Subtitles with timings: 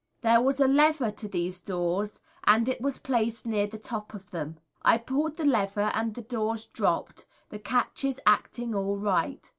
[0.21, 4.31] There was a lever to these doors, and it was placed near the top of
[4.31, 4.57] them.
[4.81, 9.47] I pulled the lever and the doors dropped, the catches acting all right.